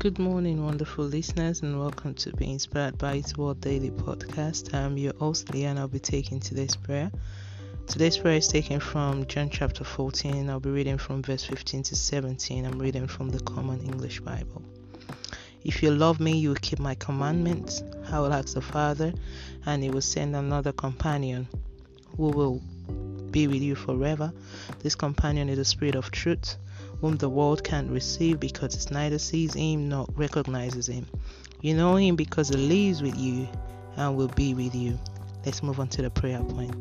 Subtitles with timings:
[0.00, 4.72] Good morning, wonderful listeners, and welcome to Be Inspired by His Word Daily Podcast.
[4.72, 7.10] I'm your host, Leah, and I'll be taking today's prayer.
[7.86, 10.48] Today's prayer is taken from John chapter 14.
[10.48, 12.64] I'll be reading from verse 15 to 17.
[12.64, 14.62] I'm reading from the Common English Bible.
[15.64, 17.82] If you love me, you will keep my commandments.
[18.10, 19.12] I will ask the Father,
[19.66, 21.46] and he will send another companion
[22.16, 22.62] who will
[23.30, 24.32] be with you forever.
[24.78, 26.56] This companion is the Spirit of truth
[27.00, 31.06] whom the world can't receive because it neither sees him nor recognizes him.
[31.62, 33.48] You know him because he lives with you
[33.96, 34.98] and will be with you.
[35.44, 36.74] Let's move on to the prayer point.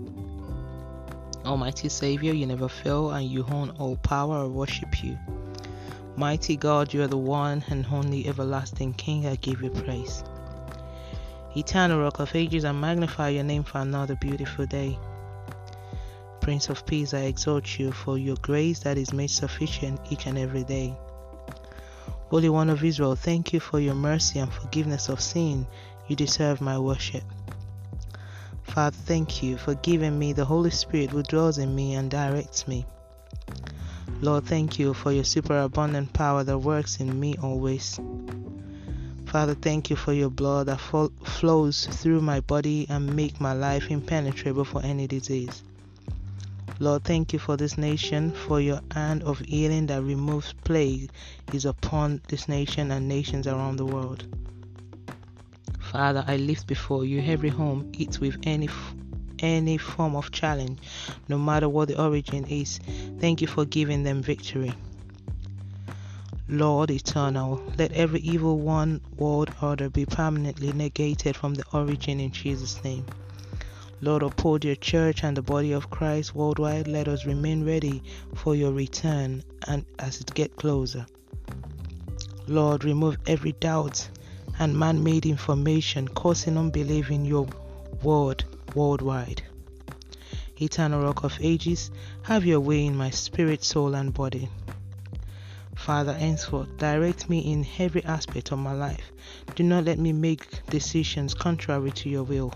[1.46, 4.44] Almighty Savior, you never fail and you own all power.
[4.44, 5.18] I worship you.
[6.16, 9.26] Mighty God, you are the one and only everlasting King.
[9.26, 10.24] I give you praise.
[11.56, 15.00] Eternal Rock of Ages, I magnify your name for another beautiful day.
[16.50, 20.36] Prince of Peace, I exhort you for your grace that is made sufficient each and
[20.36, 20.98] every day.
[22.32, 25.68] Holy One of Israel, thank you for your mercy and forgiveness of sin.
[26.08, 27.22] You deserve my worship.
[28.64, 32.68] Father, thank you for giving me the Holy Spirit who dwells in me and directs
[32.68, 32.88] me.
[34.20, 38.00] Lord, thank you for your superabundant power that works in me always.
[39.28, 43.92] Father, thank you for your blood that flows through my body and make my life
[43.92, 45.62] impenetrable for any disease.
[46.82, 51.12] Lord, thank you for this nation, for your hand of healing that removes plague
[51.52, 54.24] is upon this nation and nations around the world.
[55.82, 58.70] Father, I lift before you every home eats with any
[59.40, 60.80] any form of challenge,
[61.28, 62.80] no matter what the origin is.
[63.20, 64.74] Thank you for giving them victory.
[66.48, 72.32] Lord eternal, let every evil one world order be permanently negated from the origin in
[72.32, 73.06] Jesus' name.
[74.02, 76.88] Lord, uphold your church and the body of Christ worldwide.
[76.88, 78.02] Let us remain ready
[78.34, 81.06] for your return and as it get closer.
[82.48, 84.10] Lord, remove every doubt
[84.58, 87.48] and man made information causing unbelief in your
[88.02, 89.44] word worldwide.
[90.62, 91.92] Eternal Rock of Ages,
[92.24, 94.50] have your way in my spirit, soul, and body.
[95.76, 99.12] Father, henceforth, direct me in every aspect of my life.
[99.56, 102.54] Do not let me make decisions contrary to your will.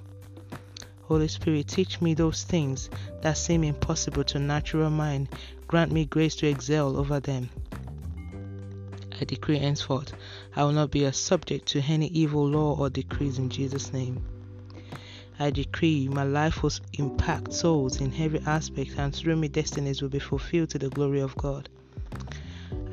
[1.07, 2.89] Holy Spirit, teach me those things
[3.21, 5.27] that seem impossible to natural mind.
[5.67, 7.49] Grant me grace to excel over them.
[9.19, 10.13] I decree henceforth,
[10.55, 14.23] I will not be a subject to any evil law or decrees in Jesus' name.
[15.39, 20.09] I decree my life will impact souls in every aspect, and through me, destinies will
[20.09, 21.69] be fulfilled to the glory of God.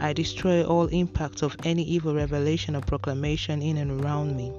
[0.00, 4.52] I destroy all impact of any evil revelation or proclamation in and around me.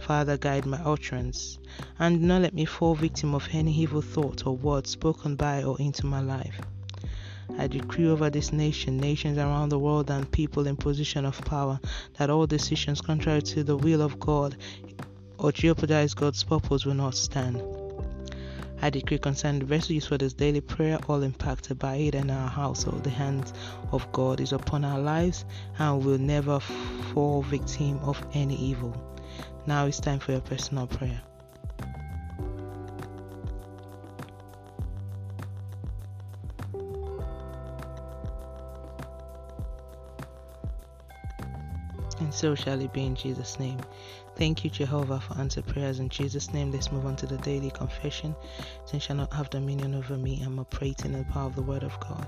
[0.00, 1.58] Father, guide my utterance,
[1.98, 5.62] and do not let me fall victim of any evil thought or word spoken by
[5.62, 6.60] or into my life.
[7.58, 11.78] I decree over this nation, nations around the world, and people in position of power
[12.16, 14.56] that all decisions contrary to the will of God
[15.36, 17.62] or jeopardize God's purpose will not stand.
[18.82, 22.48] I decree concerning the vessels for this daily prayer, all impacted by it and our
[22.48, 23.52] household, the hands
[23.92, 25.44] of God is upon our lives
[25.78, 29.09] and we will never fall victim of any evil.
[29.70, 31.20] Now it's time for your personal prayer.
[42.18, 43.78] And so shall it be in Jesus' name.
[44.34, 46.00] Thank you, Jehovah, for answered prayers.
[46.00, 48.34] In Jesus' name, let's move on to the daily confession.
[48.86, 50.42] Sin shall not have dominion over me.
[50.44, 52.26] I'm operating in the power of the Word of God.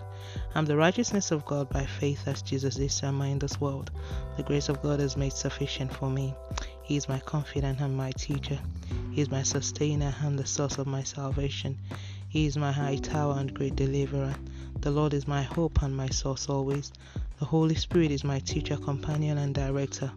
[0.54, 3.90] I'm the righteousness of God by faith as Jesus is to in this world.
[4.36, 6.34] The grace of God is made sufficient for me.
[6.92, 8.58] He is my confidant and my teacher.
[9.12, 11.78] He is my sustainer and the source of my salvation.
[12.28, 14.34] He is my high tower and great deliverer.
[14.80, 16.92] The Lord is my hope and my source always.
[17.38, 20.12] The Holy Spirit is my teacher, companion, and director.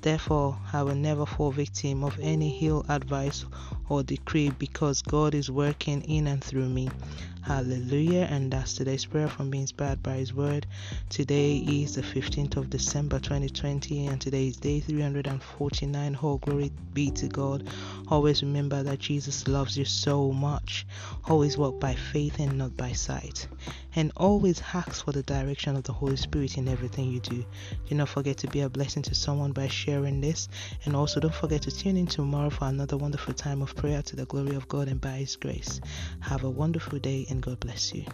[0.00, 3.44] Therefore, I will never fall victim of any ill advice
[3.88, 6.88] or decree because God is working in and through me.
[7.48, 8.28] Hallelujah.
[8.30, 10.66] And that's today's prayer from being inspired by His Word.
[11.08, 16.16] Today is the 15th of December 2020, and today is day 349.
[16.16, 17.66] All glory be to God.
[18.08, 20.86] Always remember that Jesus loves you so much.
[21.24, 23.48] Always walk by faith and not by sight.
[23.96, 27.44] And always ask for the direction of the Holy Spirit in everything you do.
[27.88, 30.48] Do not forget to be a blessing to someone by sharing this.
[30.84, 34.16] And also don't forget to tune in tomorrow for another wonderful time of prayer to
[34.16, 35.80] the glory of God and by His grace.
[36.20, 38.04] Have a wonderful day and God bless you.